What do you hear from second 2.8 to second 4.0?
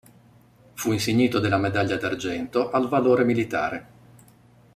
valore militare.